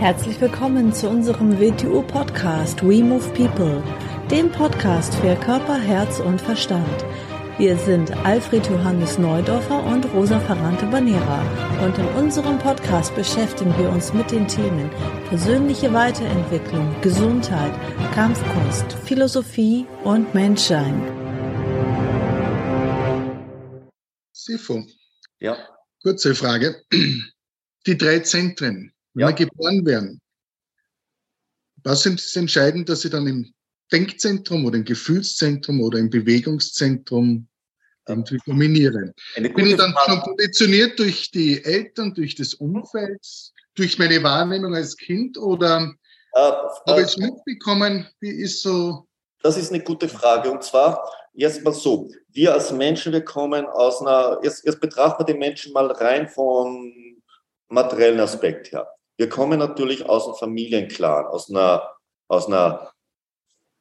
Herzlich 0.00 0.40
willkommen 0.40 0.94
zu 0.94 1.10
unserem 1.10 1.60
WTU-Podcast 1.60 2.82
We 2.82 3.04
Move 3.04 3.28
People, 3.34 3.82
dem 4.30 4.50
Podcast 4.50 5.14
für 5.16 5.36
Körper, 5.36 5.78
Herz 5.78 6.20
und 6.20 6.40
Verstand. 6.40 7.04
Wir 7.58 7.76
sind 7.76 8.10
Alfred 8.24 8.66
Johannes 8.66 9.18
Neudorfer 9.18 9.84
und 9.84 10.06
Rosa 10.14 10.40
Ferrante 10.40 10.86
Banera 10.86 11.42
und 11.84 11.98
in 11.98 12.06
unserem 12.16 12.58
Podcast 12.58 13.14
beschäftigen 13.14 13.76
wir 13.76 13.90
uns 13.90 14.14
mit 14.14 14.30
den 14.30 14.48
Themen 14.48 14.88
persönliche 15.28 15.92
Weiterentwicklung, 15.92 16.98
Gesundheit, 17.02 17.74
Kampfkunst, 18.14 18.94
Philosophie 19.04 19.84
und 20.02 20.32
Menschsein. 20.32 21.02
Sifo. 24.32 24.82
Ja. 25.40 25.58
Kurze 26.02 26.34
Frage. 26.34 26.84
Die 27.86 27.98
drei 27.98 28.20
Zentren, 28.20 28.94
wenn 29.14 29.22
Ja. 29.22 29.28
wir 29.28 29.34
geboren 29.34 29.84
werden, 29.86 30.20
was 31.82 32.04
ist 32.06 32.26
es 32.26 32.36
entscheidend, 32.36 32.88
dass 32.88 33.02
sie 33.02 33.10
dann 33.10 33.26
im 33.26 33.52
Denkzentrum 33.92 34.64
oder 34.66 34.76
im 34.76 34.84
Gefühlszentrum 34.84 35.80
oder 35.80 35.98
im 35.98 36.10
Bewegungszentrum 36.10 37.48
irgendwie 38.06 38.38
dominieren? 38.46 39.12
Eine 39.36 39.50
Bin 39.50 39.66
ich 39.66 39.76
dann 39.76 39.94
schon 40.06 40.20
konditioniert 40.20 40.98
durch 40.98 41.30
die 41.30 41.64
Eltern, 41.64 42.14
durch 42.14 42.34
das 42.34 42.54
Umfeld, 42.54 43.20
durch 43.74 43.98
meine 43.98 44.22
Wahrnehmung 44.22 44.74
als 44.74 44.96
Kind 44.96 45.38
oder 45.38 45.94
Äh, 46.32 46.38
habe 46.38 47.00
äh, 47.00 47.02
ich 47.02 47.08
es 47.08 47.16
mitbekommen? 47.16 48.06
Wie 48.20 48.30
ist 48.30 48.62
so? 48.62 49.06
das 49.42 49.56
ist 49.56 49.72
eine 49.72 49.82
gute 49.82 50.08
Frage. 50.08 50.50
Und 50.50 50.62
zwar, 50.62 51.10
jetzt 51.32 51.64
mal 51.64 51.72
so, 51.72 52.10
wir 52.28 52.52
als 52.52 52.70
Menschen, 52.72 53.12
wir 53.12 53.24
kommen 53.24 53.64
aus 53.66 54.00
einer, 54.02 54.38
jetzt, 54.42 54.64
jetzt 54.66 54.80
betrachten 54.80 55.20
wir 55.22 55.24
den 55.26 55.38
Menschen 55.38 55.72
mal 55.72 55.90
rein 55.90 56.28
vom 56.28 56.92
materiellen 57.68 58.20
Aspekt 58.20 58.70
her. 58.72 58.86
Wir 59.20 59.28
kommen 59.28 59.58
natürlich 59.58 60.08
aus 60.08 60.24
einem 60.24 60.36
Familienclan, 60.36 61.26
aus 61.26 61.50
einer, 61.50 61.90
aus 62.26 62.46
einer 62.46 62.90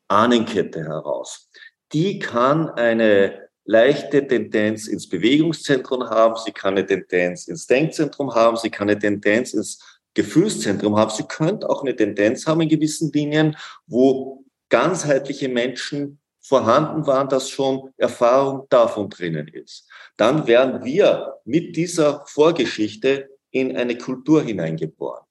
Ahnenkette 0.09 0.83
heraus. 0.83 1.49
Die 1.93 2.19
kann 2.19 2.69
eine 2.71 3.47
leichte 3.63 4.27
Tendenz 4.27 4.87
ins 4.87 5.07
Bewegungszentrum 5.07 6.09
haben, 6.09 6.35
sie 6.43 6.51
kann 6.51 6.73
eine 6.73 6.85
Tendenz 6.85 7.47
ins 7.47 7.67
Denkzentrum 7.67 8.35
haben, 8.35 8.57
sie 8.57 8.69
kann 8.69 8.89
eine 8.89 8.99
Tendenz 8.99 9.53
ins 9.53 10.01
Gefühlszentrum 10.13 10.97
haben. 10.97 11.11
Sie 11.11 11.23
könnte 11.23 11.69
auch 11.69 11.83
eine 11.83 11.95
Tendenz 11.95 12.45
haben 12.45 12.59
in 12.59 12.67
gewissen 12.67 13.09
Linien, 13.13 13.55
wo 13.87 14.43
ganzheitliche 14.67 15.47
Menschen 15.47 16.19
vorhanden 16.41 17.07
waren, 17.07 17.29
dass 17.29 17.49
schon 17.49 17.93
Erfahrung 17.95 18.67
davon 18.69 19.09
drinnen 19.09 19.47
ist. 19.47 19.87
Dann 20.17 20.47
werden 20.47 20.83
wir 20.83 21.35
mit 21.45 21.77
dieser 21.77 22.25
Vorgeschichte 22.25 23.29
in 23.51 23.77
eine 23.77 23.97
Kultur 23.97 24.43
hineingeboren, 24.43 25.23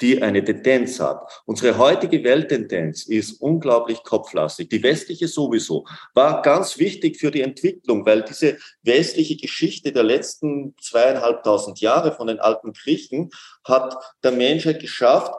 die 0.00 0.22
eine 0.22 0.42
Tendenz 0.44 0.98
hat. 1.00 1.42
Unsere 1.44 1.76
heutige 1.78 2.24
Welttendenz 2.24 3.04
ist 3.04 3.40
unglaublich 3.40 4.02
kopflastig. 4.02 4.68
Die 4.70 4.82
westliche 4.82 5.28
sowieso 5.28 5.86
war 6.14 6.42
ganz 6.42 6.78
wichtig 6.78 7.18
für 7.18 7.30
die 7.30 7.42
Entwicklung, 7.42 8.06
weil 8.06 8.22
diese 8.22 8.58
westliche 8.82 9.36
Geschichte 9.36 9.92
der 9.92 10.02
letzten 10.02 10.74
zweieinhalbtausend 10.80 11.80
Jahre 11.80 12.12
von 12.12 12.28
den 12.28 12.40
alten 12.40 12.72
Griechen 12.72 13.30
hat 13.64 13.94
der 14.22 14.32
Menschheit 14.32 14.80
geschafft, 14.80 15.32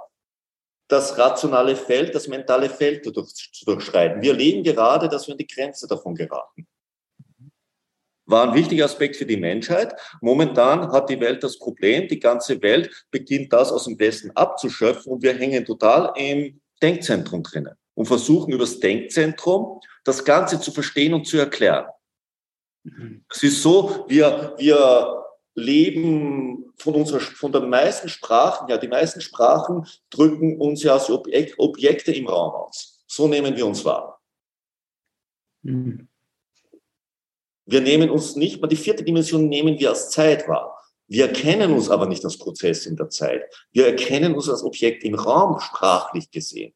das 0.88 1.18
rationale 1.18 1.76
Feld, 1.76 2.14
das 2.14 2.28
mentale 2.28 2.70
Feld 2.70 3.06
zu 3.06 3.12
durchschreiten. 3.66 4.22
Wir 4.22 4.32
erleben 4.32 4.64
gerade, 4.64 5.08
dass 5.08 5.26
wir 5.28 5.34
an 5.34 5.38
die 5.38 5.48
Grenze 5.48 5.88
davon 5.88 6.16
geraten. 6.16 6.68
War 8.32 8.48
ein 8.48 8.56
wichtiger 8.56 8.86
Aspekt 8.86 9.18
für 9.18 9.26
die 9.26 9.38
Menschheit. 9.38 9.94
Momentan 10.22 10.92
hat 10.92 11.10
die 11.10 11.20
Welt 11.20 11.44
das 11.44 11.60
Problem, 11.60 12.08
die 12.08 12.20
ganze 12.20 12.62
Welt 12.62 13.06
beginnt 13.12 13.52
das 13.52 13.72
aus 13.72 13.86
dem 13.86 14.00
Westen 14.00 14.32
abzuschöpfen 14.32 15.12
und 15.12 15.22
wir 15.22 15.34
hängen 15.34 15.66
total 15.66 16.14
im 16.16 16.62
Denkzentrum 16.82 17.44
drinnen 17.44 17.76
und 17.94 18.06
versuchen 18.06 18.54
über 18.54 18.64
das 18.64 18.80
Denkzentrum 18.80 19.82
das 20.04 20.24
Ganze 20.24 20.60
zu 20.62 20.72
verstehen 20.72 21.14
und 21.14 21.28
zu 21.28 21.38
erklären. 21.38 21.88
Es 23.30 23.44
ist 23.44 23.62
so, 23.62 24.06
wir, 24.08 24.56
wir 24.58 25.24
leben 25.54 26.74
von 26.78 26.96
unserer, 26.96 27.20
von 27.20 27.52
den 27.52 27.70
meisten 27.70 28.10
Sprachen, 28.10 28.70
ja, 28.70 28.78
die 28.78 28.88
meisten 28.88 29.22
Sprachen 29.22 29.86
drücken 30.10 30.60
uns 30.60 30.84
ja 30.84 30.94
als 30.94 31.10
Objek 31.10 31.56
Objekte 31.58 32.14
im 32.14 32.28
Raum 32.28 32.54
aus. 32.54 33.04
So 33.08 33.28
nehmen 33.28 33.56
wir 33.56 33.68
uns 33.68 33.84
wahr. 33.86 34.22
Wir 37.66 37.82
nehmen 37.82 38.10
uns 38.10 38.36
nicht 38.36 38.62
mal, 38.62 38.68
die 38.68 38.76
vierte 38.76 39.04
Dimension 39.04 39.48
nehmen 39.48 39.80
wir 39.80 39.90
als 39.90 40.10
Zeit 40.10 40.48
wahr. 40.48 40.78
Wir 41.08 41.28
erkennen 41.28 41.74
uns 41.74 41.90
aber 41.90 42.06
nicht 42.06 42.24
als 42.24 42.38
Prozess 42.38 42.86
in 42.86 42.96
der 42.96 43.10
Zeit. 43.10 43.44
Wir 43.72 43.88
erkennen 43.88 44.34
uns 44.34 44.50
als 44.50 44.64
Objekt 44.64 45.04
im 45.04 45.16
Raum, 45.16 45.60
sprachlich 45.60 46.32
gesehen. 46.32 46.74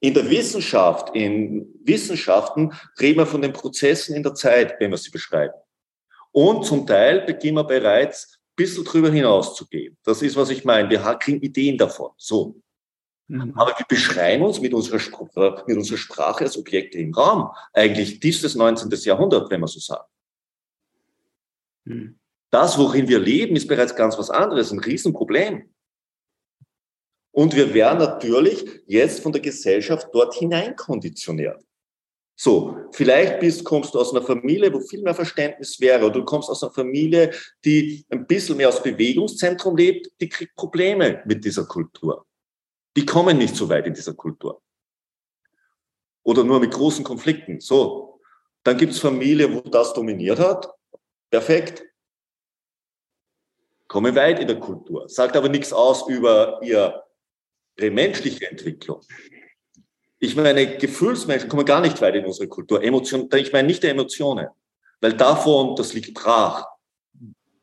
In 0.00 0.12
der 0.12 0.28
Wissenschaft, 0.28 1.14
in 1.16 1.66
Wissenschaften 1.82 2.72
reden 3.00 3.18
wir 3.18 3.26
von 3.26 3.40
den 3.40 3.54
Prozessen 3.54 4.14
in 4.14 4.22
der 4.22 4.34
Zeit, 4.34 4.76
wenn 4.78 4.90
wir 4.90 4.98
sie 4.98 5.10
beschreiben. 5.10 5.54
Und 6.32 6.66
zum 6.66 6.86
Teil 6.86 7.22
beginnen 7.22 7.56
wir 7.56 7.64
bereits 7.64 8.38
ein 8.38 8.56
bisschen 8.56 8.84
drüber 8.84 9.10
hinaus 9.10 9.54
zu 9.54 9.66
gehen. 9.66 9.96
Das 10.04 10.20
ist, 10.20 10.36
was 10.36 10.50
ich 10.50 10.66
meine. 10.66 10.90
Wir 10.90 11.00
kriegen 11.18 11.40
Ideen 11.40 11.78
davon. 11.78 12.10
So. 12.18 12.60
Aber 13.28 13.74
wir 13.76 13.86
beschreiben 13.88 14.44
uns 14.44 14.60
mit 14.60 14.72
unserer, 14.72 15.00
Spr 15.00 15.64
mit 15.66 15.76
unserer 15.76 15.98
Sprache 15.98 16.44
als 16.44 16.56
Objekte 16.56 16.98
im 16.98 17.12
Raum. 17.12 17.50
Eigentlich 17.72 18.20
tiefstes 18.20 18.54
19. 18.54 18.90
Jahrhundert, 18.90 19.50
wenn 19.50 19.60
man 19.60 19.68
so 19.68 19.80
sagt. 19.80 20.08
Das, 22.50 22.78
worin 22.78 23.08
wir 23.08 23.18
leben, 23.18 23.56
ist 23.56 23.66
bereits 23.66 23.96
ganz 23.96 24.16
was 24.16 24.30
anderes, 24.30 24.70
ein 24.70 24.78
Riesenproblem. 24.78 25.68
Und 27.32 27.54
wir 27.54 27.74
werden 27.74 27.98
natürlich 27.98 28.82
jetzt 28.86 29.20
von 29.20 29.32
der 29.32 29.42
Gesellschaft 29.42 30.08
dort 30.12 30.34
hinein 30.34 30.74
konditioniert. 30.76 31.62
So, 32.38 32.76
vielleicht 32.92 33.40
bist, 33.40 33.64
kommst 33.64 33.94
du 33.94 33.98
aus 33.98 34.14
einer 34.14 34.24
Familie, 34.24 34.72
wo 34.72 34.80
viel 34.80 35.02
mehr 35.02 35.14
Verständnis 35.14 35.80
wäre, 35.80 36.04
oder 36.04 36.20
du 36.20 36.24
kommst 36.24 36.50
aus 36.50 36.62
einer 36.62 36.72
Familie, 36.72 37.32
die 37.64 38.04
ein 38.10 38.26
bisschen 38.26 38.58
mehr 38.58 38.68
aus 38.68 38.82
Bewegungszentrum 38.82 39.76
lebt, 39.76 40.10
die 40.20 40.28
kriegt 40.28 40.54
Probleme 40.54 41.22
mit 41.24 41.44
dieser 41.44 41.64
Kultur. 41.64 42.26
Die 42.96 43.06
kommen 43.06 43.38
nicht 43.38 43.54
so 43.54 43.68
weit 43.68 43.86
in 43.86 43.94
dieser 43.94 44.14
Kultur. 44.14 44.62
Oder 46.22 46.42
nur 46.42 46.58
mit 46.58 46.72
großen 46.72 47.04
Konflikten. 47.04 47.60
So, 47.60 48.20
dann 48.64 48.78
gibt's 48.78 48.98
Familie, 48.98 49.52
wo 49.54 49.60
das 49.60 49.92
dominiert 49.92 50.38
hat. 50.38 50.68
Perfekt. 51.30 51.84
Kommen 53.86 54.14
weit 54.16 54.40
in 54.40 54.48
der 54.48 54.58
Kultur. 54.58 55.08
Sagt 55.08 55.36
aber 55.36 55.48
nichts 55.48 55.72
aus 55.72 56.08
über 56.08 56.60
ihre 56.62 57.04
menschliche 57.78 58.50
Entwicklung. 58.50 59.02
Ich 60.18 60.34
meine, 60.34 60.78
Gefühlsmenschen 60.78 61.48
kommen 61.48 61.66
gar 61.66 61.82
nicht 61.82 62.00
weit 62.00 62.16
in 62.16 62.24
unsere 62.24 62.48
Kultur. 62.48 62.82
Emotion, 62.82 63.28
ich 63.34 63.52
meine 63.52 63.68
nicht 63.68 63.82
der 63.82 63.90
Emotionen, 63.90 64.48
weil 65.00 65.12
davon, 65.12 65.76
das 65.76 65.92
liegt 65.92 66.14
brach. 66.14 66.66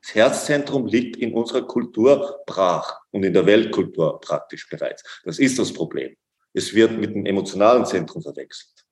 Das 0.03 0.15
Herzzentrum 0.15 0.85
liegt 0.85 1.15
in 1.15 1.33
unserer 1.33 1.65
Kultur 1.65 2.41
brach 2.45 2.99
und 3.11 3.23
in 3.23 3.33
der 3.33 3.45
Weltkultur 3.45 4.19
praktisch 4.19 4.67
bereits. 4.69 5.01
Das 5.23 5.39
ist 5.39 5.57
das 5.57 5.71
Problem. 5.71 6.13
Es 6.53 6.73
wird 6.73 6.91
mit 6.99 7.15
dem 7.15 7.25
emotionalen 7.25 7.85
Zentrum 7.85 8.21
verwechselt. 8.21 8.83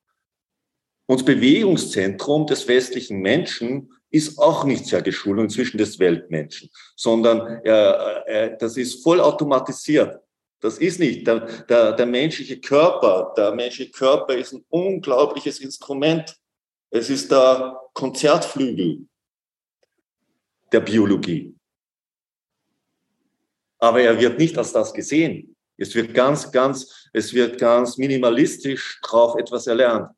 Und 1.06 1.20
das 1.20 1.26
Bewegungszentrum 1.26 2.46
des 2.46 2.66
westlichen 2.66 3.20
Menschen 3.20 3.92
ist 4.10 4.38
auch 4.38 4.64
nicht 4.64 4.86
sehr 4.86 5.02
geschult, 5.02 5.38
inzwischen 5.38 5.76
des 5.76 5.98
Weltmenschen, 5.98 6.70
sondern 6.96 7.62
äh, 7.64 8.46
äh, 8.46 8.56
das 8.58 8.76
ist 8.76 9.02
voll 9.02 9.20
automatisiert. 9.20 10.18
Das 10.60 10.78
ist 10.78 10.98
nicht. 10.98 11.26
Der, 11.26 11.40
der, 11.64 11.92
der 11.92 12.06
menschliche 12.06 12.58
Körper, 12.60 13.34
der 13.36 13.54
menschliche 13.54 13.90
Körper 13.90 14.34
ist 14.34 14.52
ein 14.52 14.64
unglaubliches 14.68 15.60
Instrument. 15.60 16.36
Es 16.90 17.10
ist 17.10 17.30
der 17.30 17.78
Konzertflügel 17.94 19.06
der 20.72 20.80
Biologie. 20.80 21.54
Aber 23.78 24.00
er 24.00 24.18
wird 24.18 24.38
nicht 24.38 24.56
als 24.56 24.72
das 24.72 24.92
gesehen. 24.92 25.56
Es 25.76 25.94
wird 25.94 26.14
ganz, 26.14 26.50
ganz, 26.52 27.08
es 27.12 27.32
wird 27.34 27.58
ganz 27.58 27.98
minimalistisch 27.98 29.00
drauf 29.02 29.36
etwas 29.36 29.66
erlernt. 29.66 30.10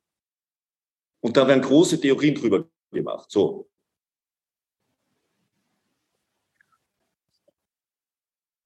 Und 1.20 1.36
da 1.36 1.48
werden 1.48 1.62
große 1.62 1.98
Theorien 2.00 2.34
drüber 2.34 2.68
gemacht. 2.90 3.30
So. 3.30 3.68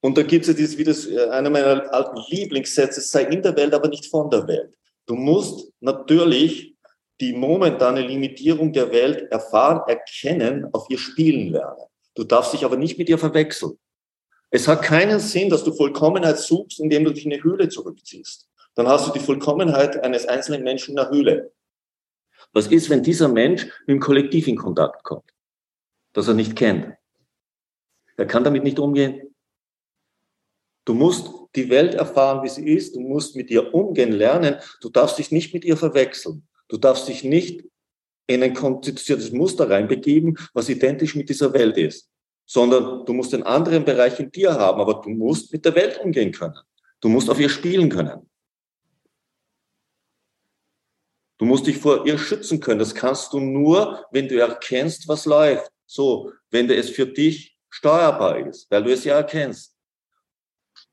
Und 0.01 0.17
da 0.17 0.23
gibt 0.23 0.47
es 0.47 0.57
dieses, 0.57 0.77
wie 0.79 0.85
das, 0.85 1.07
äh, 1.07 1.29
einer 1.31 1.51
meiner 1.51 1.93
alten 1.93 2.19
Lieblingssätze, 2.29 3.01
sei 3.01 3.25
in 3.25 3.43
der 3.43 3.57
Welt, 3.57 3.75
aber 3.75 3.89
nicht 3.89 4.07
von 4.07 4.31
der 4.31 4.47
Welt. 4.47 4.75
Du 5.07 5.15
musst 5.15 5.73
natürlich 5.81 6.77
die 7.21 7.33
momentane 7.33 8.01
Limitierung 8.03 8.73
der 8.73 8.93
Welt 8.93 9.31
erfahren, 9.33 9.83
erkennen, 9.89 10.73
auf 10.73 10.87
ihr 10.89 10.99
spielen 10.99 11.53
lernen. 11.53 11.87
Du 12.15 12.25
darfst 12.25 12.53
dich 12.53 12.65
aber 12.65 12.77
nicht 12.77 12.99
mit 12.99 13.09
ihr 13.09 13.19
verwechseln. 13.19 13.79
Es 14.51 14.67
hat 14.67 14.83
keinen 14.83 15.21
Sinn, 15.21 15.51
dass 15.51 15.65
du 15.65 15.73
Vollkommenheit 15.73 16.39
suchst, 16.39 16.81
indem 16.81 17.05
du 17.05 17.13
dich 17.13 17.27
in 17.27 17.33
eine 17.33 17.43
Höhle 17.43 17.69
zurückziehst. 17.69 18.49
Dann 18.75 18.89
hast 18.89 19.07
du 19.07 19.13
die 19.13 19.21
Vollkommenheit 19.21 20.03
eines 20.03 20.27
einzelnen 20.27 20.63
Menschen 20.63 20.93
in 20.93 20.97
der 20.97 21.11
Höhle. 21.11 21.53
Was 22.53 22.69
ist, 22.69 22.89
wenn 22.89 23.03
dieser 23.03 23.29
Mensch 23.29 23.65
mit 23.65 23.89
dem 23.89 24.01
Kollektiv 24.01 24.49
in 24.49 24.57
Kontakt 24.57 25.03
kommt, 25.05 25.31
das 26.13 26.29
er 26.29 26.35
nicht 26.35 26.57
kennt? 26.57 26.95
Er 28.17 28.27
kann 28.27 28.45
damit 28.45 28.65
nicht 28.65 28.79
umgehen. 28.79 29.35
Du 30.85 30.95
musst 30.95 31.31
die 31.55 31.69
Welt 31.69 31.95
erfahren, 31.95 32.43
wie 32.43 32.49
sie 32.49 32.67
ist. 32.67 32.97
Du 32.97 33.01
musst 33.01 33.37
mit 33.37 33.51
ihr 33.51 33.75
umgehen 33.75 34.13
lernen. 34.13 34.57
Du 34.81 34.89
darfst 34.89 35.19
dich 35.19 35.31
nicht 35.31 35.53
mit 35.53 35.65
ihr 35.65 35.77
verwechseln. 35.77 36.48
Du 36.69 36.77
darfst 36.77 37.09
dich 37.09 37.25
nicht 37.25 37.65
in 38.27 38.43
ein 38.43 38.55
konstituiertes 38.55 39.33
Muster 39.33 39.69
reinbegeben, 39.69 40.39
was 40.53 40.69
identisch 40.69 41.15
mit 41.15 41.29
dieser 41.29 41.53
Welt 41.55 41.77
ist, 41.79 42.11
sondern 42.47 43.05
du 43.07 43.13
musst 43.15 43.33
einen 43.35 43.43
anderen 43.43 43.85
Bereich 43.85 44.21
in 44.21 44.31
dir 44.31 44.53
haben, 44.55 44.81
aber 44.81 45.01
du 45.01 45.09
musst 45.11 45.53
mit 45.53 45.65
der 45.65 45.75
Welt 45.75 45.99
umgehen 45.99 46.33
können. 46.33 46.59
Du 47.01 47.09
musst 47.09 47.31
auf 47.31 47.41
ihr 47.41 47.49
spielen 47.49 47.89
können. 47.89 48.29
Du 51.39 51.45
musst 51.45 51.67
dich 51.67 51.79
vor 51.79 52.05
ihr 52.05 52.19
schützen 52.19 52.61
können. 52.61 52.81
Das 52.81 52.95
kannst 52.95 53.33
du 53.33 53.41
nur, 53.41 54.05
wenn 54.11 54.29
du 54.29 54.39
erkennst, 54.39 55.07
was 55.07 55.25
läuft. 55.25 55.71
So, 55.87 56.33
wenn 56.51 56.69
es 56.69 56.91
für 56.91 57.07
dich 57.07 57.57
steuerbar 57.71 58.47
ist, 58.47 58.71
weil 58.71 58.83
du 58.83 58.93
es 58.93 59.05
ja 59.05 59.17
erkennst. 59.17 59.77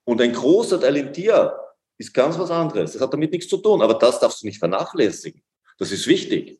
Und 0.03 0.21
ein 0.21 0.31
großer 0.31 0.79
Teil 0.79 0.97
in 0.97 1.11
dir 1.11 1.57
ist 1.97 2.13
ganz 2.13 2.37
was 2.37 2.51
anderes. 2.51 2.93
Das 2.93 3.01
hat 3.01 3.11
damit 3.11 3.31
nichts 3.31 3.47
zu 3.47 3.57
tun, 3.57 3.81
aber 3.81 3.95
das 3.95 4.19
darfst 4.19 4.41
du 4.41 4.45
nicht 4.45 4.59
vernachlässigen. 4.59 5.41
Das 5.77 5.91
ist 5.91 6.07
wichtig. 6.07 6.59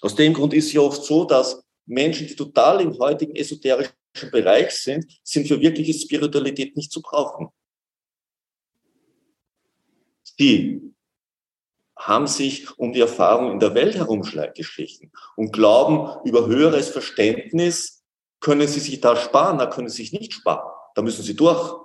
Aus 0.00 0.14
dem 0.14 0.34
Grund 0.34 0.54
ist 0.54 0.66
es 0.66 0.72
ja 0.72 0.80
oft 0.80 1.02
so, 1.04 1.24
dass 1.24 1.62
Menschen, 1.86 2.26
die 2.26 2.36
total 2.36 2.80
im 2.80 2.98
heutigen 2.98 3.34
esoterischen 3.34 3.94
Bereich 4.30 4.70
sind, 4.72 5.06
sind 5.22 5.48
für 5.48 5.60
wirkliche 5.60 5.94
Spiritualität 5.94 6.76
nicht 6.76 6.92
zu 6.92 7.02
brauchen. 7.02 7.48
Sie 10.22 10.94
haben 11.96 12.26
sich 12.26 12.76
um 12.78 12.92
die 12.92 13.00
Erfahrung 13.00 13.52
in 13.52 13.60
der 13.60 13.74
Welt 13.74 13.94
herumgeschlichen 13.94 15.12
und 15.36 15.52
glauben, 15.52 16.26
über 16.28 16.46
höheres 16.46 16.88
Verständnis 16.88 18.04
können 18.40 18.68
sie 18.68 18.80
sich 18.80 19.00
da 19.00 19.16
sparen, 19.16 19.58
da 19.58 19.66
können 19.66 19.88
sie 19.88 20.02
sich 20.02 20.12
nicht 20.12 20.32
sparen. 20.34 20.70
Da 20.94 21.02
müssen 21.02 21.22
sie 21.22 21.34
durch. 21.34 21.84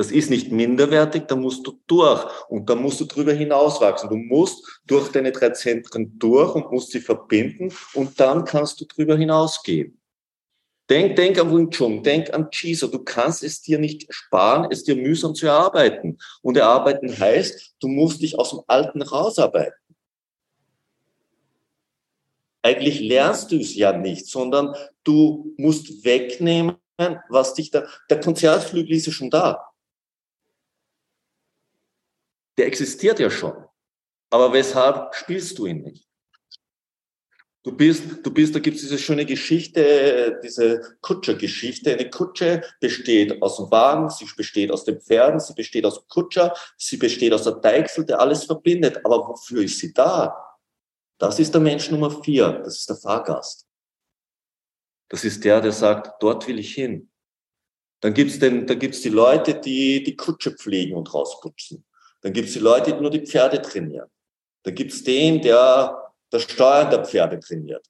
Das 0.00 0.10
ist 0.10 0.30
nicht 0.30 0.50
minderwertig, 0.50 1.24
da 1.28 1.36
musst 1.36 1.66
du 1.66 1.78
durch 1.86 2.24
und 2.48 2.70
da 2.70 2.74
musst 2.74 3.02
du 3.02 3.04
drüber 3.04 3.34
hinauswachsen. 3.34 4.08
Du 4.08 4.16
musst 4.16 4.80
durch 4.86 5.12
deine 5.12 5.30
drei 5.30 5.50
Zentren 5.50 6.18
durch 6.18 6.54
und 6.54 6.72
musst 6.72 6.92
sie 6.92 7.00
verbinden 7.00 7.70
und 7.92 8.18
dann 8.18 8.46
kannst 8.46 8.80
du 8.80 8.86
drüber 8.86 9.14
hinausgehen. 9.18 10.00
Denk, 10.88 11.16
denk 11.16 11.38
an 11.38 11.54
Wing 11.54 11.68
Chun, 11.68 12.02
denk 12.02 12.32
an 12.32 12.50
Chiso. 12.50 12.86
Du 12.86 13.00
kannst 13.00 13.42
es 13.42 13.60
dir 13.60 13.78
nicht 13.78 14.06
sparen, 14.08 14.68
es 14.70 14.84
dir 14.84 14.96
mühsam 14.96 15.34
zu 15.34 15.48
erarbeiten. 15.48 16.16
Und 16.40 16.56
erarbeiten 16.56 17.18
heißt, 17.18 17.74
du 17.78 17.88
musst 17.88 18.22
dich 18.22 18.38
aus 18.38 18.52
dem 18.52 18.60
Alten 18.68 19.02
rausarbeiten. 19.02 19.94
Eigentlich 22.62 23.00
lernst 23.00 23.52
du 23.52 23.56
es 23.56 23.74
ja 23.74 23.92
nicht, 23.92 24.28
sondern 24.28 24.74
du 25.04 25.52
musst 25.58 26.06
wegnehmen, 26.06 26.76
was 27.28 27.52
dich 27.52 27.70
da, 27.70 27.86
der 28.08 28.20
Konzertflügel 28.20 28.96
ist 28.96 29.04
ja 29.04 29.12
schon 29.12 29.28
da 29.28 29.69
der 32.58 32.66
existiert 32.66 33.18
ja 33.18 33.30
schon. 33.30 33.64
Aber 34.30 34.52
weshalb 34.52 35.14
spielst 35.14 35.58
du 35.58 35.66
ihn 35.66 35.82
nicht? 35.82 36.06
Du 37.62 37.76
bist, 37.76 38.24
du 38.24 38.32
bist, 38.32 38.54
da 38.54 38.58
gibt 38.58 38.76
es 38.76 38.82
diese 38.82 38.96
schöne 38.98 39.26
Geschichte, 39.26 40.40
diese 40.42 40.96
Kutschergeschichte. 41.02 41.92
Eine 41.92 42.08
Kutsche 42.08 42.62
besteht 42.80 43.42
aus 43.42 43.58
dem 43.58 43.70
Wagen, 43.70 44.08
sie 44.08 44.24
besteht 44.34 44.70
aus 44.70 44.84
den 44.84 44.98
Pferden, 44.98 45.40
sie 45.40 45.52
besteht 45.52 45.84
aus 45.84 46.00
dem 46.00 46.08
Kutscher, 46.08 46.54
sie 46.78 46.96
besteht 46.96 47.34
aus 47.34 47.44
der 47.44 47.54
Deichsel, 47.54 48.06
der 48.06 48.18
alles 48.18 48.44
verbindet. 48.44 49.04
Aber 49.04 49.28
wofür 49.28 49.62
ist 49.62 49.78
sie 49.78 49.92
da? 49.92 50.34
Das 51.18 51.38
ist 51.38 51.52
der 51.52 51.60
Mensch 51.60 51.90
Nummer 51.90 52.22
vier, 52.22 52.62
das 52.64 52.78
ist 52.78 52.88
der 52.88 52.96
Fahrgast. 52.96 53.66
Das 55.10 55.24
ist 55.24 55.44
der, 55.44 55.60
der 55.60 55.72
sagt, 55.72 56.22
dort 56.22 56.48
will 56.48 56.58
ich 56.58 56.72
hin. 56.72 57.10
Dann 58.00 58.14
gibt's 58.14 58.38
den, 58.38 58.66
da 58.66 58.74
gibt's 58.74 59.02
die 59.02 59.10
Leute, 59.10 59.60
die 59.60 60.02
die 60.02 60.16
Kutsche 60.16 60.52
pflegen 60.52 60.96
und 60.96 61.12
rausputzen. 61.12 61.84
Dann 62.20 62.32
gibt 62.32 62.48
es 62.48 62.54
die 62.54 62.60
Leute, 62.60 62.92
die 62.92 63.00
nur 63.00 63.10
die 63.10 63.26
Pferde 63.26 63.60
trainieren. 63.62 64.08
Dann 64.62 64.74
gibt 64.74 64.92
es 64.92 65.02
den, 65.02 65.40
der 65.40 66.12
das 66.30 66.42
Steuern 66.42 66.90
der 66.90 67.04
Pferde 67.04 67.40
trainiert. 67.40 67.86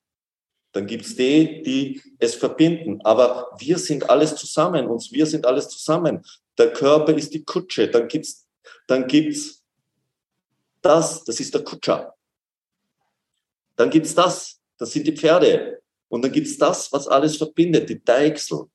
Dann 0.72 0.86
gibt 0.86 1.04
es 1.04 1.16
die, 1.16 1.62
die 1.62 2.02
es 2.18 2.34
verbinden. 2.34 3.00
Aber 3.02 3.50
wir 3.58 3.78
sind 3.78 4.08
alles 4.08 4.36
zusammen. 4.36 4.86
Uns, 4.86 5.10
wir 5.12 5.26
sind 5.26 5.44
alles 5.44 5.68
zusammen. 5.68 6.24
Der 6.56 6.72
Körper 6.72 7.14
ist 7.16 7.34
die 7.34 7.44
Kutsche. 7.44 7.88
Dann 7.88 8.06
gibt's, 8.06 8.46
dann 8.86 9.06
gibt's 9.06 9.64
das. 10.80 11.24
Das 11.24 11.40
ist 11.40 11.52
der 11.52 11.64
Kutscher. 11.64 12.14
Dann 13.76 13.90
gibt's 13.90 14.14
das. 14.14 14.60
Das 14.78 14.92
sind 14.92 15.06
die 15.06 15.16
Pferde. 15.16 15.82
Und 16.08 16.22
dann 16.22 16.32
gibt's 16.32 16.56
das, 16.56 16.92
was 16.92 17.08
alles 17.08 17.36
verbindet, 17.36 17.88
die 17.88 18.02
Deichsel. 18.02 18.66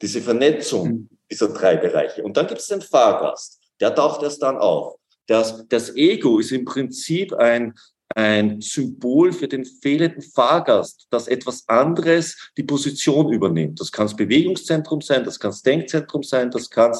Diese 0.00 0.22
Vernetzung 0.22 1.08
dieser 1.30 1.48
drei 1.48 1.76
Bereiche. 1.76 2.22
Und 2.22 2.36
dann 2.36 2.46
gibt's 2.46 2.68
den 2.68 2.80
Fahrgast 2.80 3.60
der 3.80 3.94
taucht 3.94 4.22
erst 4.22 4.42
dann 4.42 4.56
auf. 4.58 4.96
Das, 5.26 5.66
das 5.68 5.94
Ego 5.94 6.38
ist 6.38 6.52
im 6.52 6.64
Prinzip 6.64 7.34
ein, 7.34 7.74
ein 8.14 8.60
Symbol 8.60 9.32
für 9.32 9.46
den 9.46 9.64
fehlenden 9.64 10.22
Fahrgast, 10.22 11.06
dass 11.10 11.28
etwas 11.28 11.68
anderes 11.68 12.50
die 12.56 12.62
Position 12.62 13.32
übernimmt. 13.32 13.80
Das 13.80 13.92
kann 13.92 14.06
das 14.06 14.16
Bewegungszentrum 14.16 15.02
sein, 15.02 15.24
das 15.24 15.38
kann 15.38 15.50
das 15.50 15.62
Denkzentrum 15.62 16.22
sein, 16.22 16.50
das 16.50 16.70
kann 16.70 16.92
äh, 16.92 16.96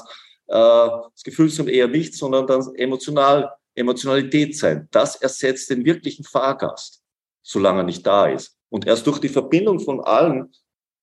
das 0.48 1.22
Gefühlszentrum 1.24 1.74
eher 1.74 1.88
nicht, 1.88 2.14
sondern 2.14 2.46
dann 2.46 2.74
emotional, 2.74 3.50
Emotionalität 3.74 4.56
sein. 4.56 4.88
Das 4.90 5.16
ersetzt 5.16 5.70
den 5.70 5.84
wirklichen 5.84 6.24
Fahrgast, 6.24 7.02
solange 7.42 7.80
er 7.80 7.84
nicht 7.84 8.06
da 8.06 8.26
ist. 8.26 8.56
Und 8.68 8.86
erst 8.86 9.06
durch 9.06 9.18
die 9.18 9.28
Verbindung 9.28 9.80
von 9.80 10.00
allen 10.00 10.52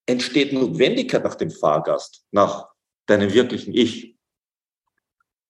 entsteht 0.06 0.54
Notwendigkeit 0.54 1.24
nach 1.24 1.36
dem 1.36 1.50
Fahrgast, 1.50 2.26
nach 2.32 2.68
deinem 3.08 3.34
wirklichen 3.34 3.74
Ich. 3.74 4.15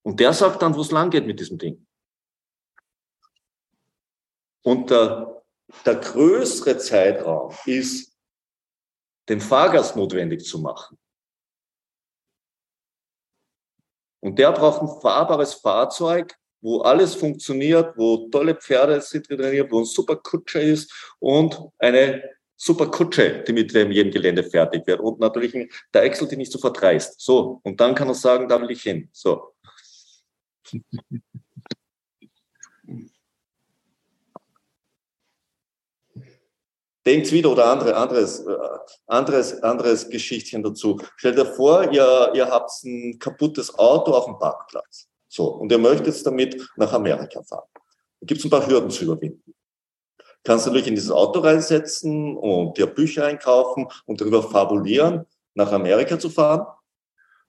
Und 0.05 0.19
der 0.19 0.33
sagt 0.33 0.61
dann, 0.61 0.75
wo 0.75 0.81
es 0.81 0.91
lang 0.91 1.09
geht 1.09 1.25
mit 1.25 1.39
diesem 1.39 1.57
Ding. 1.57 1.85
Und 4.63 4.91
der, 4.91 5.43
der 5.83 5.95
größere 5.95 6.77
Zeitraum 6.77 7.53
ist, 7.65 8.15
den 9.27 9.41
Fahrgast 9.41 9.95
notwendig 9.95 10.45
zu 10.45 10.59
machen. 10.59 10.99
Und 14.19 14.37
der 14.37 14.51
braucht 14.51 14.81
ein 14.81 15.01
fahrbares 15.01 15.55
Fahrzeug, 15.55 16.35
wo 16.61 16.81
alles 16.81 17.15
funktioniert, 17.15 17.97
wo 17.97 18.29
tolle 18.29 18.55
Pferde 18.55 19.01
sind 19.01 19.27
trainiert, 19.27 19.71
wo 19.71 19.79
ein 19.79 19.85
super 19.85 20.17
Kutscher 20.17 20.61
ist 20.61 21.15
und 21.19 21.59
eine 21.79 22.23
super 22.55 22.89
Kutsche, 22.89 23.43
die 23.43 23.53
mit 23.53 23.71
jedem 23.71 24.11
Gelände 24.11 24.43
fertig 24.43 24.85
wird. 24.85 24.99
Und 24.99 25.19
natürlich 25.19 25.55
ein 25.55 25.69
Deichsel, 25.91 26.27
die 26.27 26.37
nicht 26.37 26.51
so 26.51 26.59
verdreist. 26.59 27.19
So. 27.21 27.59
Und 27.63 27.79
dann 27.79 27.95
kann 27.95 28.07
er 28.07 28.15
sagen, 28.15 28.47
da 28.47 28.61
will 28.61 28.71
ich 28.71 28.83
hin. 28.83 29.09
So. 29.11 29.54
Denkt 37.05 37.31
wieder 37.31 37.51
oder 37.51 37.67
andere, 37.67 37.95
anderes, 37.95 38.39
äh, 38.39 38.57
anderes, 39.05 39.61
anderes 39.61 40.09
Geschichtchen 40.09 40.63
dazu. 40.63 40.99
Stellt 41.17 41.37
dir 41.37 41.45
vor, 41.45 41.91
ihr, 41.91 42.31
ihr 42.33 42.49
habt 42.49 42.71
ein 42.83 43.19
kaputtes 43.19 43.77
Auto 43.77 44.11
auf 44.11 44.25
dem 44.25 44.39
Parkplatz. 44.39 45.07
So, 45.27 45.45
und 45.47 45.71
ihr 45.71 45.77
möchtet 45.77 46.25
damit 46.25 46.67
nach 46.77 46.93
Amerika 46.93 47.43
fahren. 47.43 47.67
Da 47.75 48.25
gibt 48.25 48.39
es 48.39 48.45
ein 48.45 48.49
paar 48.49 48.65
Hürden 48.65 48.89
zu 48.89 49.03
überwinden. 49.03 49.53
Kannst 50.43 50.65
du 50.65 50.69
natürlich 50.69 50.87
in 50.87 50.95
dieses 50.95 51.11
Auto 51.11 51.39
reinsetzen 51.41 52.37
und 52.37 52.77
dir 52.77 52.87
Bücher 52.87 53.25
einkaufen 53.25 53.87
und 54.05 54.21
darüber 54.21 54.41
fabulieren, 54.41 55.25
nach 55.53 55.71
Amerika 55.71 56.17
zu 56.17 56.29
fahren. 56.29 56.65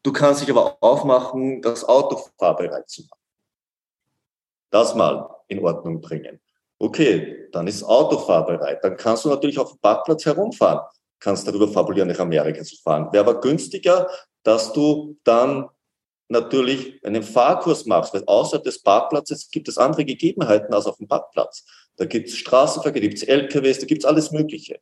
Du 0.03 0.13
kannst 0.13 0.43
dich 0.43 0.51
aber 0.51 0.79
aufmachen, 0.81 1.61
das 1.63 1.85
Auto 1.85 2.21
fahrbereit 2.39 2.89
zu 2.89 3.03
machen. 3.03 3.21
Das 4.71 4.95
mal 4.95 5.29
in 5.49 5.65
Ordnung 5.65 6.01
bringen. 6.01 6.41
Okay, 6.79 7.49
dann 7.53 7.67
ist 7.67 7.83
Auto 7.83 8.19
fahrbereit. 8.19 8.85
Dann 8.85 8.97
kannst 8.97 9.25
du 9.25 9.31
natürlich 9.31 9.59
auf 9.59 9.73
dem 9.73 9.79
Parkplatz 9.81 10.25
herumfahren. 10.25 10.81
Kannst 11.19 11.49
darüber 11.49 11.69
fabulieren, 11.69 12.09
nach 12.09 12.19
Amerika 12.19 12.63
zu 12.63 12.77
fahren. 12.77 13.09
Wäre 13.13 13.25
aber 13.25 13.41
günstiger, 13.41 14.09
dass 14.43 14.73
du 14.73 15.17
dann 15.25 15.69
natürlich 16.29 17.03
einen 17.05 17.23
Fahrkurs 17.23 17.87
machst, 17.87 18.13
weil 18.13 18.25
außerhalb 18.27 18.65
des 18.65 18.83
Parkplatzes 18.83 19.51
gibt 19.51 19.69
es 19.69 19.79
andere 19.79 20.05
Gegebenheiten 20.05 20.75
als 20.75 20.87
auf 20.87 20.99
dem 20.99 21.09
Parkplatz. 21.09 21.65
Da 21.97 22.05
gibt 22.05 22.29
es 22.29 22.37
Straßenverkehr, 22.37 23.01
da 23.01 23.09
gibt 23.09 23.23
es 23.23 23.29
LKWs, 23.29 23.79
da 23.79 23.87
gibt 23.87 24.03
es 24.03 24.05
alles 24.05 24.33
Mögliche 24.33 24.81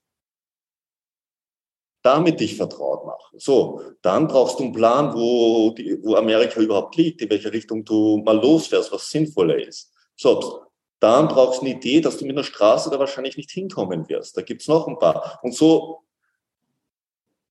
damit 2.05 2.39
dich 2.39 2.57
vertraut 2.57 3.07
machen. 3.07 3.39
So, 3.39 3.81
dann 4.03 4.29
brauchst 4.29 4.59
du 4.59 4.65
einen 4.65 4.75
Plan, 4.75 5.15
wo, 5.15 5.71
die, 5.71 5.99
wo 6.05 6.17
Amerika 6.17 6.61
überhaupt 6.61 6.97
liegt, 6.97 7.23
in 7.23 7.31
welche 7.31 7.51
Richtung 7.51 7.83
du 7.83 8.19
mal 8.19 8.37
losfährst, 8.37 8.93
was 8.93 9.09
sinnvoller 9.09 9.57
ist. 9.57 9.91
So, 10.15 10.67
dann 11.01 11.29
brauchst 11.29 11.63
du 11.63 11.67
eine 11.67 11.77
Idee, 11.77 12.03
dass 12.03 12.19
du 12.19 12.27
mit 12.27 12.37
einer 12.37 12.45
Straße 12.45 12.91
da 12.91 12.99
wahrscheinlich 12.99 13.39
nicht 13.39 13.51
hinkommen 13.51 14.07
wirst. 14.11 14.37
Da 14.37 14.43
gibt's 14.43 14.69
noch 14.69 14.87
ein 14.87 14.99
paar. 14.99 15.41
Und 15.43 15.55
so, 15.55 16.05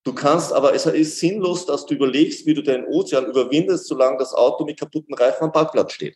du 0.04 0.14
kannst, 0.14 0.54
aber 0.54 0.76
es 0.76 0.86
ist 0.86 1.20
sinnlos, 1.20 1.66
dass 1.66 1.88
du 1.88 1.96
überlegst, 1.96 2.46
wie 2.46 2.54
du 2.54 2.62
den 2.62 2.86
Ozean 2.86 3.26
überwindest, 3.26 3.88
solange 3.88 4.20
das 4.20 4.36
Auto 4.36 4.66
mit 4.66 4.80
kaputten 4.80 5.16
Reifen 5.16 5.46
am 5.46 5.52
Parkplatz 5.52 5.94
steht. 5.94 6.16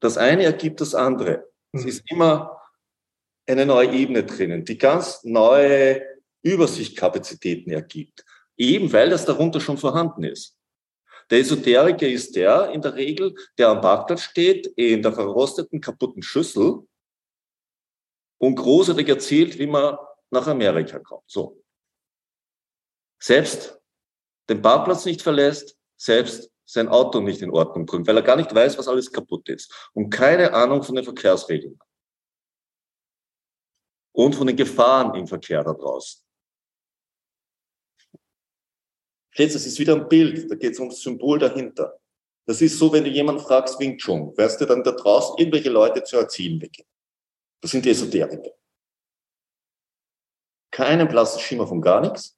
Das 0.00 0.16
eine 0.16 0.44
ergibt 0.44 0.80
das 0.80 0.94
andere. 0.94 1.50
Es 1.72 1.84
ist 1.84 2.02
immer 2.10 2.61
eine 3.46 3.66
neue 3.66 3.92
Ebene 3.92 4.24
drinnen, 4.24 4.64
die 4.64 4.78
ganz 4.78 5.22
neue 5.24 6.02
Übersichtskapazitäten 6.42 7.72
ergibt. 7.72 8.24
Eben 8.56 8.92
weil 8.92 9.10
das 9.10 9.24
darunter 9.24 9.60
schon 9.60 9.78
vorhanden 9.78 10.24
ist. 10.24 10.56
Der 11.30 11.40
Esoteriker 11.40 12.08
ist 12.08 12.36
der 12.36 12.70
in 12.70 12.82
der 12.82 12.94
Regel, 12.94 13.34
der 13.56 13.68
am 13.68 13.80
Parkplatz 13.80 14.22
steht, 14.22 14.66
in 14.76 15.02
der 15.02 15.12
verrosteten, 15.12 15.80
kaputten 15.80 16.22
Schüssel 16.22 16.86
und 18.38 18.56
großartig 18.56 19.08
erzählt, 19.08 19.58
wie 19.58 19.66
man 19.66 19.96
nach 20.30 20.46
Amerika 20.46 20.98
kommt. 20.98 21.24
So. 21.26 21.62
Selbst 23.20 23.80
den 24.48 24.60
Parkplatz 24.60 25.04
nicht 25.04 25.22
verlässt, 25.22 25.76
selbst 25.96 26.50
sein 26.64 26.88
Auto 26.88 27.20
nicht 27.20 27.42
in 27.42 27.50
Ordnung 27.50 27.86
bringt, 27.86 28.06
weil 28.06 28.16
er 28.16 28.22
gar 28.22 28.36
nicht 28.36 28.54
weiß, 28.54 28.78
was 28.78 28.88
alles 28.88 29.12
kaputt 29.12 29.48
ist 29.48 29.90
und 29.94 30.10
keine 30.10 30.52
Ahnung 30.52 30.82
von 30.82 30.96
den 30.96 31.04
Verkehrsregeln 31.04 31.78
hat. 31.78 31.91
Und 34.12 34.34
von 34.34 34.46
den 34.46 34.56
Gefahren 34.56 35.14
im 35.14 35.26
Verkehr 35.26 35.64
da 35.64 35.72
draußen. 35.72 36.22
Jetzt, 39.34 39.54
das 39.54 39.66
ist 39.66 39.78
wieder 39.78 39.96
ein 39.96 40.08
Bild, 40.08 40.50
da 40.50 40.54
geht 40.54 40.72
es 40.72 40.78
ums 40.78 41.00
Symbol 41.00 41.38
dahinter. 41.38 41.98
Das 42.46 42.60
ist 42.60 42.78
so, 42.78 42.92
wenn 42.92 43.04
du 43.04 43.10
jemanden 43.10 43.40
fragst, 43.40 43.78
Wing 43.78 43.96
Chun, 43.96 44.36
wirst 44.36 44.60
du 44.60 44.66
dann 44.66 44.82
da 44.82 44.92
draußen 44.92 45.38
irgendwelche 45.38 45.70
Leute 45.70 46.02
zu 46.02 46.16
erziehen 46.16 46.58
beginnen. 46.58 46.88
Das 47.60 47.70
sind 47.70 47.84
die 47.84 47.90
Esoteriker. 47.90 48.50
Keinen 50.70 51.08
blassen 51.08 51.40
Schimmer 51.40 51.66
von 51.66 51.80
gar 51.80 52.00
nichts. 52.00 52.36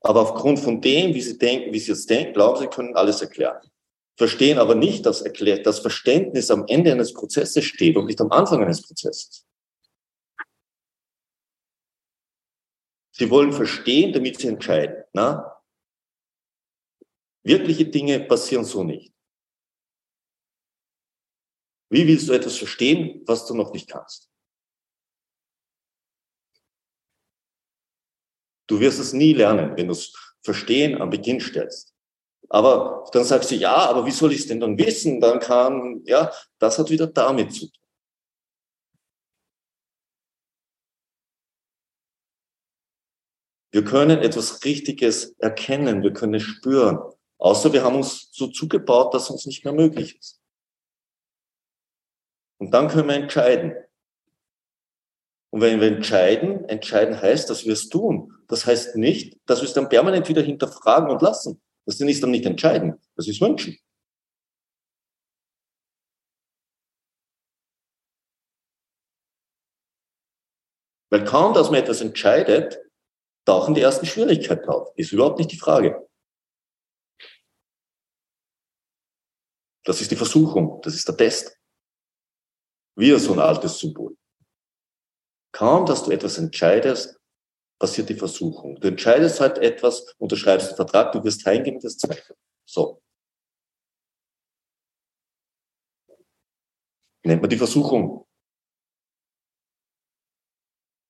Aber 0.00 0.20
aufgrund 0.20 0.58
von 0.58 0.80
dem, 0.80 1.14
wie 1.14 1.22
sie 1.22 1.38
denken, 1.38 1.72
wie 1.72 1.78
sie 1.78 1.92
jetzt 1.92 2.10
denken, 2.10 2.34
glauben 2.34 2.58
sie 2.58 2.66
können 2.66 2.94
alles 2.94 3.22
erklären. 3.22 3.70
Verstehen 4.16 4.58
aber 4.58 4.74
nicht, 4.74 5.04
dass 5.06 5.22
erklärt, 5.22 5.66
das 5.66 5.80
Verständnis 5.80 6.50
am 6.50 6.66
Ende 6.68 6.92
eines 6.92 7.12
Prozesses 7.12 7.64
steht 7.64 7.96
und 7.96 8.06
nicht 8.06 8.20
am 8.20 8.30
Anfang 8.30 8.62
eines 8.62 8.82
Prozesses. 8.82 9.46
Sie 13.16 13.30
wollen 13.30 13.52
verstehen, 13.52 14.12
damit 14.12 14.38
sie 14.38 14.48
entscheiden. 14.48 15.04
Na? 15.12 15.62
Wirkliche 17.44 17.86
Dinge 17.86 18.20
passieren 18.20 18.64
so 18.64 18.82
nicht. 18.82 19.12
Wie 21.90 22.06
willst 22.06 22.28
du 22.28 22.32
etwas 22.32 22.56
verstehen, 22.56 23.22
was 23.26 23.46
du 23.46 23.54
noch 23.54 23.72
nicht 23.72 23.88
kannst? 23.88 24.30
Du 28.66 28.80
wirst 28.80 28.98
es 28.98 29.12
nie 29.12 29.32
lernen, 29.32 29.76
wenn 29.76 29.86
du 29.88 29.92
es 29.92 30.12
verstehen 30.42 31.00
am 31.00 31.10
Beginn 31.10 31.40
stellst. 31.40 31.93
Aber 32.48 33.08
dann 33.12 33.24
sagst 33.24 33.50
du, 33.50 33.54
ja, 33.56 33.74
aber 33.74 34.06
wie 34.06 34.10
soll 34.10 34.32
ich 34.32 34.40
es 34.40 34.46
denn 34.46 34.60
dann 34.60 34.78
wissen? 34.78 35.20
Dann 35.20 35.40
kann, 35.40 36.02
ja, 36.04 36.30
das 36.58 36.78
hat 36.78 36.90
wieder 36.90 37.06
damit 37.06 37.52
zu 37.52 37.66
tun. 37.70 37.84
Wir 43.72 43.84
können 43.84 44.20
etwas 44.20 44.64
Richtiges 44.64 45.34
erkennen, 45.38 46.04
wir 46.04 46.12
können 46.12 46.34
es 46.34 46.44
spüren. 46.44 46.98
Außer 47.38 47.72
wir 47.72 47.82
haben 47.82 47.96
uns 47.96 48.28
so 48.30 48.46
zugebaut, 48.46 49.12
dass 49.12 49.30
uns 49.30 49.46
nicht 49.46 49.64
mehr 49.64 49.74
möglich 49.74 50.16
ist. 50.16 50.40
Und 52.58 52.70
dann 52.70 52.86
können 52.86 53.08
wir 53.08 53.16
entscheiden. 53.16 53.74
Und 55.50 55.60
wenn 55.60 55.80
wir 55.80 55.88
entscheiden, 55.88 56.68
entscheiden 56.68 57.20
heißt, 57.20 57.50
dass 57.50 57.64
wir 57.64 57.72
es 57.72 57.88
tun. 57.88 58.32
Das 58.46 58.64
heißt 58.64 58.94
nicht, 58.96 59.40
dass 59.46 59.60
wir 59.60 59.68
es 59.68 59.74
dann 59.74 59.88
permanent 59.88 60.28
wieder 60.28 60.42
hinterfragen 60.42 61.10
und 61.10 61.20
lassen. 61.20 61.60
Das 61.86 62.00
ist 62.00 62.22
dann 62.22 62.30
nicht 62.30 62.46
entscheiden. 62.46 63.00
Das 63.16 63.28
ist 63.28 63.40
wünschen. 63.40 63.78
Weil 71.10 71.24
kaum, 71.24 71.54
dass 71.54 71.70
man 71.70 71.80
etwas 71.80 72.00
entscheidet, 72.00 72.78
tauchen 73.44 73.74
die 73.74 73.82
ersten 73.82 74.06
Schwierigkeiten 74.06 74.68
auf. 74.68 74.92
Ist 74.96 75.12
überhaupt 75.12 75.38
nicht 75.38 75.52
die 75.52 75.58
Frage. 75.58 76.08
Das 79.84 80.00
ist 80.00 80.10
die 80.10 80.16
Versuchung, 80.16 80.80
das 80.82 80.94
ist 80.94 81.06
der 81.06 81.16
Test. 81.16 81.56
Wieder 82.96 83.18
so 83.18 83.32
ein 83.32 83.38
altes 83.38 83.78
Symbol. 83.78 84.16
Kaum, 85.52 85.84
dass 85.86 86.04
du 86.04 86.10
etwas 86.10 86.38
entscheidest, 86.38 87.20
passiert 87.78 88.08
die 88.08 88.14
Versuchung. 88.14 88.80
Du 88.80 88.88
entscheidest 88.88 89.40
halt 89.40 89.58
etwas, 89.58 90.14
unterschreibst 90.18 90.68
einen 90.68 90.76
Vertrag, 90.76 91.12
du 91.12 91.22
wirst 91.24 91.44
heimgehen 91.44 91.80
das 91.80 91.98
Zweifel. 91.98 92.36
So. 92.64 93.02
Nennt 97.24 97.40
man 97.40 97.50
die 97.50 97.56
Versuchung. 97.56 98.26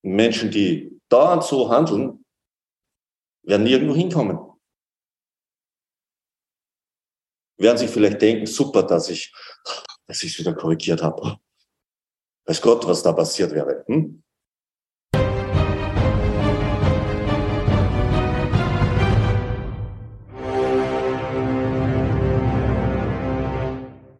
Menschen, 0.01 0.51
die 0.51 1.01
dauernd 1.09 1.43
so 1.43 1.69
handeln, 1.69 2.25
werden 3.43 3.63
nirgendwo 3.63 3.95
hinkommen. 3.95 4.39
Werden 7.57 7.77
sich 7.77 7.89
vielleicht 7.89 8.21
denken, 8.21 8.45
super, 8.45 8.83
dass 8.83 9.09
ich, 9.09 9.33
dass 10.07 10.23
ich 10.23 10.33
es 10.33 10.39
wieder 10.39 10.53
korrigiert 10.53 11.01
habe. 11.01 11.39
Weiß 12.45 12.61
Gott, 12.61 12.85
was 12.85 13.01
da 13.01 13.13
passiert 13.13 13.51
wäre. 13.51 13.83
Hm? 13.87 14.24